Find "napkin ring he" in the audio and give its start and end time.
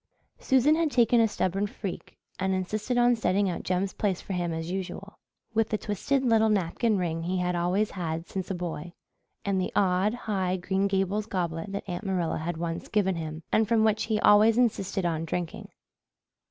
6.49-7.37